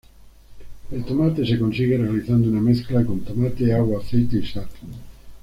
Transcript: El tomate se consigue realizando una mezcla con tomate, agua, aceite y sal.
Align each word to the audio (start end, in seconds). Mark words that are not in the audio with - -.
El 0.89 1.03
tomate 1.05 1.45
se 1.45 1.59
consigue 1.59 1.95
realizando 1.95 2.49
una 2.49 2.59
mezcla 2.59 3.05
con 3.05 3.19
tomate, 3.19 3.71
agua, 3.71 4.01
aceite 4.01 4.37
y 4.37 4.43
sal. 4.47 4.67